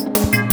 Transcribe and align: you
you 0.00 0.49